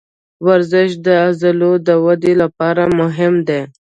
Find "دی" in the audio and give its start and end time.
3.47-3.61